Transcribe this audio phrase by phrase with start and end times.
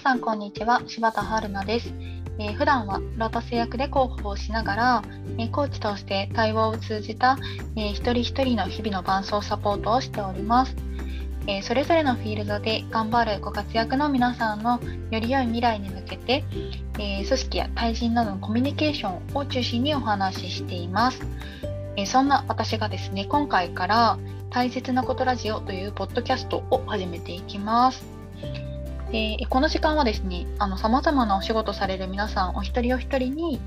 [0.00, 0.80] さんこんにちは。
[0.86, 1.92] 柴田春奈です、
[2.38, 5.02] えー、普段はロータス役で広報をしながら、
[5.36, 7.36] えー、コーチとして対話を通じた、
[7.76, 10.74] えー、一人一人の日々の伴走サポートをしております、
[11.46, 16.44] えそれぞれのフィールドで頑張るご活躍の皆さんのより良い未来に向けて、
[16.98, 21.20] え組織や対人などのコミュニケーションを中心にお話ししています、
[21.96, 28.69] えそんな私がですね今回から大切なことラジオというポッドキャストを始めていきます。
[29.12, 30.46] でこの時間はですね、
[30.78, 33.60] さまざまなお仕事される皆さんお一人お一人に、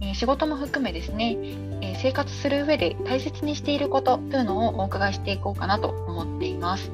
[0.00, 1.36] えー、仕事も含めですね、
[1.80, 6.92] えー、生活する上で大切にしていることというのをお伺いしていこうかなと思っています。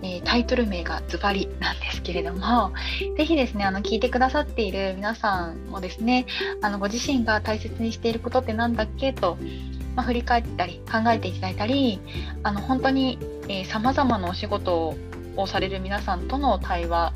[0.00, 2.72] え、タイトル名がズバリなんですけれども、
[3.18, 6.24] ぜひですね、あの聞いてくださっている皆さんもですね、
[6.62, 9.12] あのご自身が大切にしていることって何だっけ？
[9.12, 9.36] と、
[9.96, 12.00] まあ、振り返ったり考えていただいたり、
[12.44, 13.18] あの本当に
[13.66, 14.96] さまざまなお仕事を
[15.38, 17.12] をされる皆さんとの対話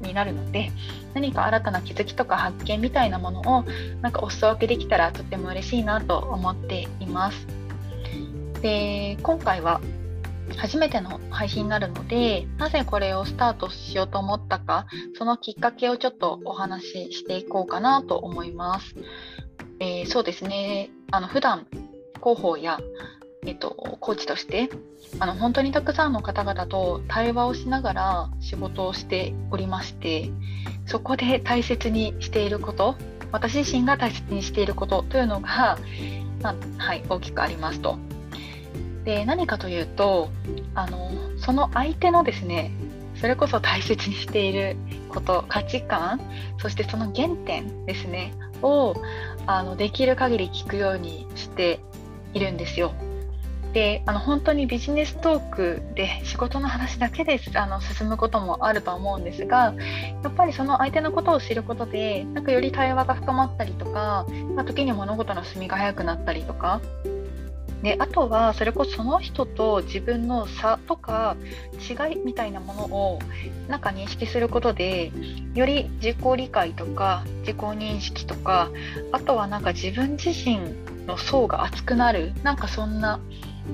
[0.00, 0.70] になるので
[1.14, 3.64] 何か新たな気づきとか発見みたいなものを
[4.00, 7.46] なんかお裾分けできたらとっても嬉しいなと思っています。
[8.62, 9.80] で今回は
[10.56, 18.94] 初めての配信になるのでなぜこれをスタートしようと思ったかそのきっかけをちょっとお話ししていこうかなと思います。
[19.80, 21.66] えー、そうですねあの普段
[22.22, 22.78] 広報や
[23.46, 24.70] えっと、コーチとして
[25.18, 30.30] あの本当にたくさんの方々と対話をしながら仕事をしておりまして
[30.86, 32.96] そこで大切にしていること
[33.32, 35.78] 私自身が大切にしていることというのが、
[36.40, 37.98] まあ、はい、大きくありますと。
[39.04, 40.30] で何かというと
[40.74, 42.70] あのその相手のですね
[43.16, 44.76] それこそ大切にしている
[45.10, 46.20] こと価値観
[46.58, 48.94] そしてその原点ですねを
[49.46, 51.80] あのできる限り聞くようにして
[52.32, 52.94] いるんですよ。
[53.74, 59.74] であの本当にビジネストークで仕事の話だけであの進むこともあると思うんですが
[60.22, 66.80] やっぱりその相手のことを知ることでなんかより対話が深まったりとか、まあ、時に物事の進みが早くなったりとか
[67.82, 71.36] であとはそれこそその人と自分の差とか
[71.78, 73.18] 違いみたいなものを
[73.68, 75.10] なんか認識することで
[75.54, 78.70] より自己理解とか自己認識とか
[79.10, 80.60] あとはなんか自分自身
[81.06, 83.20] の層が厚くなるなんかそんな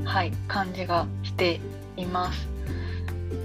[0.04, 1.60] はい、感じがして
[1.96, 2.48] います。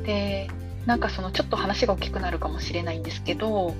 [0.05, 0.49] で
[0.85, 3.73] なんかそのちょっと話が大きくなるかもしれないんですけど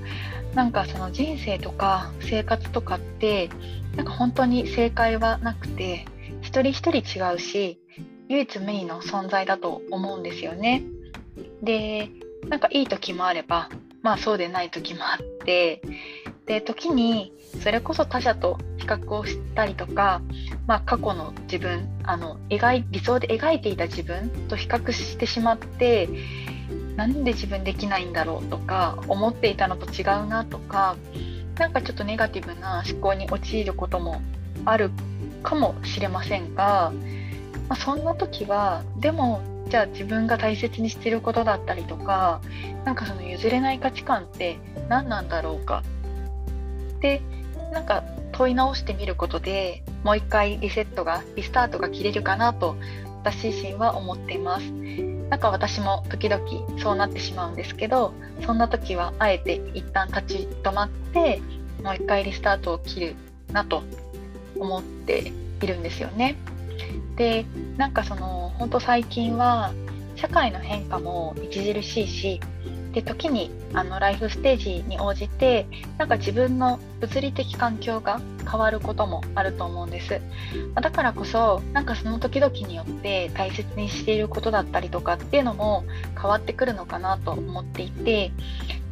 [0.54, 3.48] なんかその人生とか生活とかって
[3.94, 6.06] なんか本当に正解はなくて
[6.42, 7.80] 一人一人違うし
[8.28, 10.82] 唯一無二の存在だと思うんですよね。
[11.62, 12.10] で
[12.48, 13.70] なんかいい時もあれば
[14.02, 15.82] まあそうでない時もあって
[16.46, 20.22] で時にそれこそ他者と比較をしたりとか、
[20.66, 26.08] まあ、過去の自分あの描い理想で描いていた自分と比較してしまって
[26.96, 30.96] なんで自分できないんだろうとか思っていたのと違うなとか
[31.58, 34.22] なんかちょっとネガティブな思考に陥ることも
[34.64, 34.90] ある
[35.42, 36.92] かもしれませんが、
[37.68, 42.40] まあ、そんな時はでもじゃあ自分が大切にしていることだったりとか
[42.84, 44.58] なんかその譲れない価値観って
[44.88, 45.82] 何なんだろうか
[47.00, 47.22] で
[47.72, 48.02] なんか
[48.32, 52.76] 問い直してみることでもう一回リセットがリスタートが切れるかなと
[53.24, 54.70] 私自身は思っています。
[55.28, 56.44] なんか私も時々
[56.78, 58.14] そうなってしまうんですけど
[58.44, 61.40] そんな時はあえて一旦立ち止まって
[61.82, 63.16] もう一回リスタートを切る
[63.50, 63.82] なと
[64.56, 66.36] 思っているんですよね。
[67.16, 67.44] で
[67.76, 69.72] なんかその本当最近は
[70.14, 72.40] 社会の変化も著しいし
[72.96, 75.66] で時にあのライフステージに応じて
[75.98, 80.18] なんか自分の物理的環境が変わることもあると思うんです。
[80.74, 88.32] だからこそなんかその時々によって大切にしていることだったりとかっていうのも変わってくるのかなと思っていて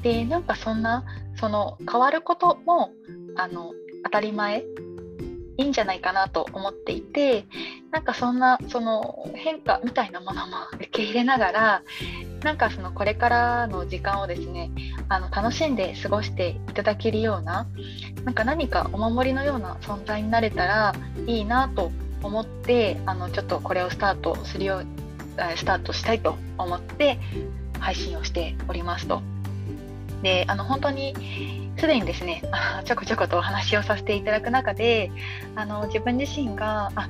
[0.02, 1.02] でなんかそんな
[1.40, 2.90] その変わることも
[3.36, 3.72] あの
[4.04, 4.64] 当たり前
[5.56, 7.46] いいんじゃないかなと思っていて
[7.90, 11.82] なんかそんなその変化みたいなものも受け入れながら
[12.44, 14.70] なんかそのこれからの時間をですね
[15.08, 17.66] あの楽しんで過ごしていただけるような
[18.24, 20.94] なんか何かお守りのような存在になれたら
[21.26, 21.90] いいなと
[22.22, 24.86] 思ってあのちょっとこれをスタートするよう
[25.56, 27.18] スタートしたいと思って
[27.80, 29.22] 配信をしておりますと。
[30.22, 31.14] であの本当に
[31.78, 32.42] すでにですね
[32.84, 35.10] ちょこちょことお話をさせていただく中で
[35.54, 37.08] あの自分自身があ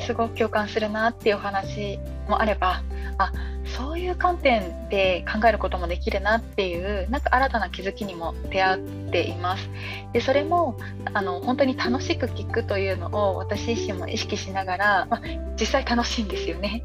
[0.00, 1.98] すごく共感するなっていうお話
[2.28, 2.82] もあれば
[3.18, 3.32] あ
[3.76, 9.68] そういう観点で考えることもできるなっていうなんか新たな気づきにも出会っています
[10.12, 10.76] でそれも
[11.12, 15.22] あの本当に楽しく聞くというのを私自身も意識しながら、まあ、
[15.58, 16.84] 実際楽しいんですよね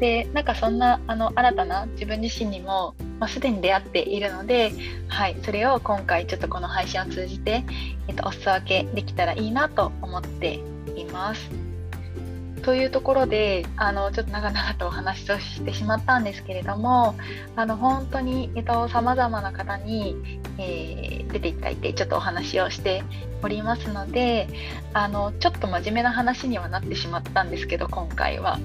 [0.00, 4.72] でなんかそんなあの新たな自分自身にも、まあ、すでに出会っているので、
[5.08, 7.64] はい、それを今回ちょっとこの配信を通じて、
[8.06, 10.60] えっと、お裾分けできたらいいなと思って
[10.96, 11.67] います。
[12.68, 17.14] というところであのちょっと長々とお話をしてしまったんですけれども
[17.56, 18.52] あの本当に
[18.92, 20.14] さまざまな方に、
[20.58, 23.02] えー、出ていただいてちょっとお話をして
[23.42, 24.48] おりますので
[24.92, 28.58] あのちょっと真面目な話にはなってしまったんですけど今回は。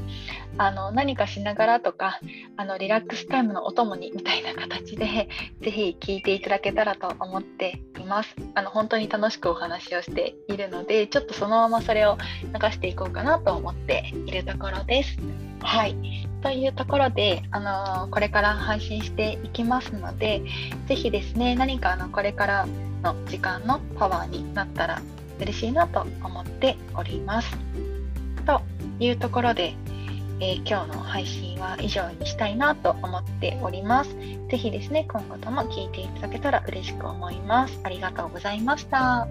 [0.57, 2.19] あの何かしながらとか
[2.57, 5.29] あのリラックスタイムのお供にみたいな形で
[5.61, 8.35] ぜひ聞いていただけたらと思っています。
[8.55, 15.17] あの本当に楽しくお話をしているのでちょっとそのままそれを流していこうかなと思っているところです。
[15.61, 15.95] はい。
[16.41, 17.59] というところで、あ
[18.03, 20.41] のこれから配信していきますので
[20.87, 22.67] ぜひですね何かあのこれから
[23.01, 25.01] の時間のパワーになったら
[25.39, 27.57] 嬉しいなと思っております。
[28.45, 28.61] と
[28.99, 29.73] いうところで
[30.39, 34.15] えー、今日の配信は以上にしたいなと思っております。
[34.49, 37.79] ぜひですね、今後とも聞いていただけたら嬉しく思います。
[37.83, 39.27] ありがとうございました。